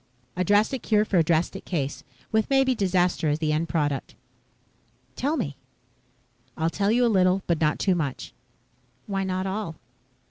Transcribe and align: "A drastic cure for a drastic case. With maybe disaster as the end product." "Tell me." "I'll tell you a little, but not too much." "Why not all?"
"A 0.35 0.43
drastic 0.43 0.81
cure 0.81 1.05
for 1.05 1.19
a 1.19 1.23
drastic 1.23 1.63
case. 1.63 2.03
With 2.31 2.49
maybe 2.49 2.73
disaster 2.73 3.29
as 3.29 3.37
the 3.37 3.53
end 3.53 3.69
product." 3.69 4.15
"Tell 5.15 5.37
me." 5.37 5.57
"I'll 6.57 6.71
tell 6.71 6.91
you 6.91 7.05
a 7.05 7.05
little, 7.05 7.43
but 7.45 7.61
not 7.61 7.77
too 7.77 7.93
much." 7.93 8.33
"Why 9.05 9.23
not 9.23 9.45
all?" 9.45 9.75